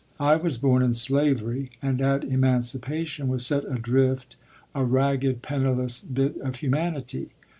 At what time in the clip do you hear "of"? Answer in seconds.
6.39-6.55